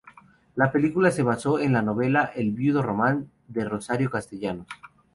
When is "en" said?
1.59-1.73